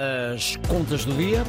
[0.00, 1.44] as contas do dia.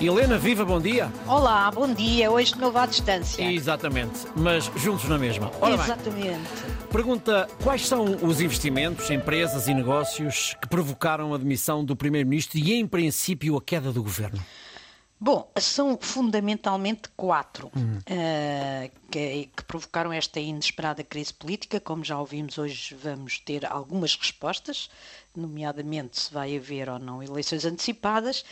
[0.00, 1.12] Helena, viva, bom dia.
[1.26, 2.30] Olá, bom dia.
[2.30, 3.42] Hoje de novo à distância.
[3.42, 5.50] Exatamente, mas juntos na mesma.
[5.60, 6.50] Ora bem, Exatamente.
[6.90, 12.72] pergunta: quais são os investimentos, empresas e negócios que provocaram a demissão do Primeiro-Ministro e,
[12.72, 14.42] em princípio, a queda do governo?
[15.18, 17.98] Bom, são fundamentalmente quatro Hum.
[18.06, 21.80] eh, que, que provocaram esta inesperada crise política.
[21.80, 24.90] Como já ouvimos, hoje vamos ter algumas respostas,
[25.34, 28.44] nomeadamente se vai haver ou não eleições antecipadas.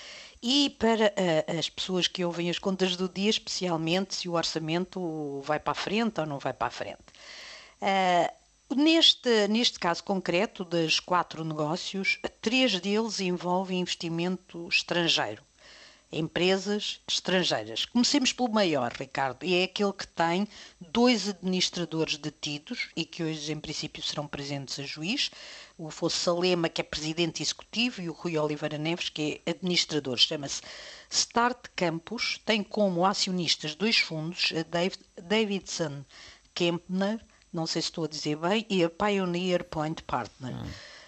[0.43, 5.41] E para eh, as pessoas que ouvem as contas do dia, especialmente se o orçamento
[5.45, 7.05] vai para a frente ou não vai para a frente.
[7.81, 8.33] Eh,
[8.75, 15.43] Neste, neste caso concreto, dos quatro negócios, três deles envolvem investimento estrangeiro
[16.13, 17.87] empresas estrangeiras.
[17.87, 20.47] Comecemos pelo maior, Ricardo, e é aquele que tem
[20.79, 25.31] dois administradores detidos e que hoje, em princípio, serão presentes a juiz.
[25.79, 30.19] O Afonso Salema, que é presidente executivo, e o Rui Oliveira Neves, que é administrador.
[30.19, 30.61] Chama-se
[31.11, 36.05] Start Campus, tem como acionistas dois fundos, a Dav- Davidson
[36.55, 37.19] Kempner,
[37.53, 40.55] não sei se estou a dizer bem, e a Pioneer Point Partner.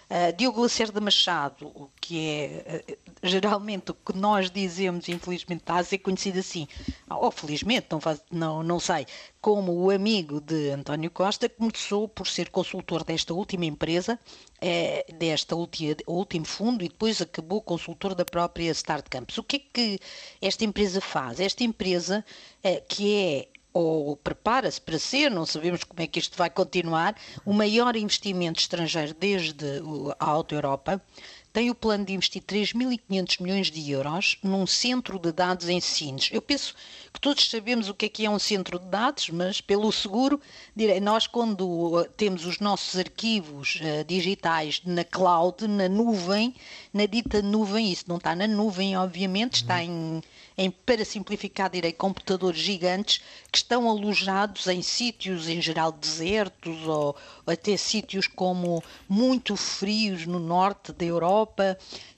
[0.09, 5.77] Uh, Diogo Lacerda Machado, o que é uh, geralmente o que nós dizemos, infelizmente está
[5.77, 6.67] a ser conhecido assim,
[7.09, 9.07] ou felizmente, não, faz, não, não sei,
[9.41, 14.19] como o amigo de António Costa, começou por ser consultor desta última empresa,
[14.61, 19.37] eh, desta ulti, último fundo, e depois acabou consultor da própria Start Campus.
[19.37, 19.99] O que é que
[20.41, 21.39] esta empresa faz?
[21.39, 22.25] Esta empresa,
[22.63, 27.13] eh, que é ou prepara-se para ser, não sabemos como é que isto vai continuar,
[27.45, 29.65] o maior investimento estrangeiro desde
[30.17, 31.01] a Alta Europa,
[31.55, 36.27] tem o plano de investir 3.500 milhões de euros num centro de dados em Sines.
[36.33, 36.75] Eu penso
[37.13, 40.41] que todos sabemos o que é que é um centro de dados, mas pelo seguro,
[40.75, 46.53] direi, nós quando uh, temos os nossos arquivos uh, digitais na cloud, na nuvem,
[46.93, 50.21] na dita nuvem, isso não está na nuvem, obviamente, está em
[50.57, 57.15] em, para simplificar, direi, computadores gigantes que estão alojados em sítios, em geral, desertos ou
[57.45, 61.44] até sítios como muito frios no norte da Europa.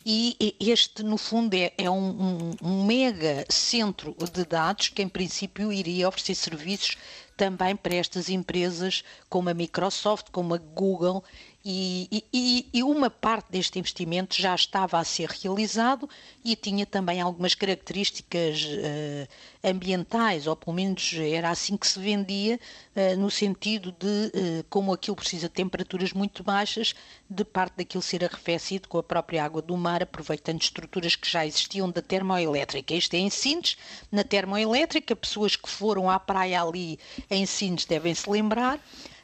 [0.05, 5.09] E e este, no fundo, é, é um- um mega centro de dados que, em
[5.09, 6.97] princípio, iria oferecer serviços
[7.35, 11.23] também para estas empresas como a Microsoft, como a Google,
[11.69, 16.09] e, e- e- uma parte deste investimento já estava a ser realizado
[16.43, 19.27] e tinha também algumas características eh,
[19.61, 22.57] ambientais, ou pelo menos era assim que se vendia,
[22.95, 26.93] eh, no sentido de eh, como aquilo precisa de temperaturas muito baixas,
[27.29, 31.45] de parte daquilo ser arrefecido com a própria água do mar, aproveitando estruturas que já
[31.45, 32.93] existiam da termoelétrica.
[32.93, 33.75] Isto é em Sines,
[34.09, 36.97] na termoelétrica, pessoas que foram à praia ali
[37.29, 38.79] em Sines devem se lembrar.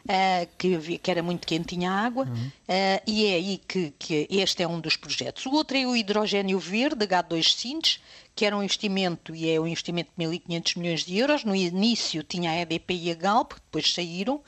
[0.08, 2.28] Ah, que, que era muito quentinha a água,
[2.68, 5.46] ah, e é aí que, que este é um dos projetos.
[5.46, 8.00] O outro é o hidrogênio verde, H2 Sines,
[8.36, 11.44] que era um investimento, e é um investimento de 1.500 milhões de euros.
[11.44, 14.42] No início tinha a EDP e a Galp, depois saíram,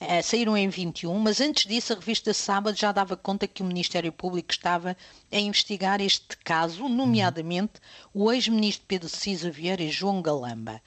[0.00, 3.66] ah, saíram em 21, mas antes disso a revista Sábado já dava conta que o
[3.66, 4.96] Ministério Público estava
[5.30, 7.74] a investigar este caso, nomeadamente
[8.14, 10.80] o ex-ministro Pedro Cisa Vieira e João Galamba.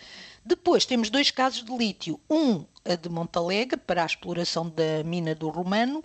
[0.45, 5.35] Depois temos dois casos de lítio, um a de Montalegre para a exploração da mina
[5.35, 6.03] do Romano,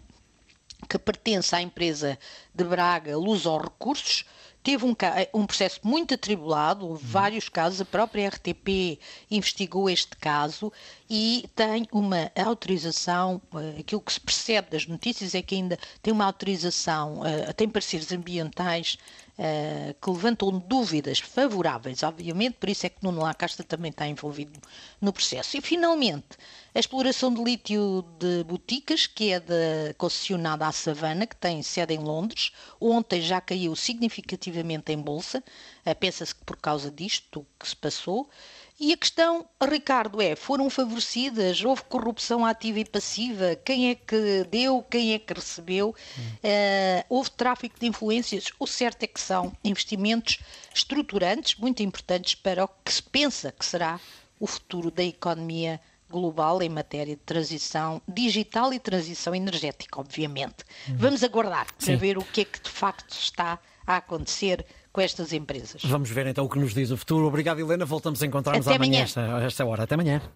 [0.89, 2.19] que pertence à empresa
[2.55, 4.25] de Braga Luz aos Recursos,
[4.63, 4.95] teve um,
[5.35, 8.99] um processo muito atribulado, houve vários casos, a própria RTP
[9.31, 10.73] investigou este caso
[11.09, 16.13] e tem uma autorização, eh, aquilo que se percebe das notícias é que ainda tem
[16.13, 18.99] uma autorização, eh, tem pareceres ambientais
[19.43, 24.61] eh, que levantam dúvidas favoráveis, obviamente, por isso é que Nuno Lacasta também está envolvido
[25.01, 25.57] no processo.
[25.57, 26.37] E, finalmente,
[26.75, 31.95] a exploração de lítio de Boticas, que é da concessionada à Savana, que tem sede
[31.95, 34.50] em Londres, ontem já caiu significativamente
[34.89, 35.43] em bolsa,
[35.85, 38.29] eh, pensa-se que por causa disto que se passou,
[38.79, 41.63] e a questão, Ricardo, é: foram favorecidas?
[41.63, 43.55] Houve corrupção ativa e passiva?
[43.57, 44.83] Quem é que deu?
[44.91, 45.95] Quem é que recebeu?
[46.43, 48.47] Eh, houve tráfico de influências?
[48.59, 50.39] O certo é que são investimentos
[50.75, 54.01] estruturantes, muito importantes para o que se pensa que será
[54.39, 60.65] o futuro da economia global em matéria de transição digital e transição energética, obviamente.
[60.89, 61.97] Vamos aguardar para Sim.
[61.97, 65.83] ver o que é que de facto está a acontecer com estas empresas.
[65.85, 67.27] Vamos ver então o que nos diz o futuro.
[67.27, 67.85] Obrigado, Helena.
[67.85, 69.03] Voltamos a encontrar-nos amanhã, amanhã.
[69.05, 69.85] esta, a esta hora.
[69.85, 70.21] Até amanhã.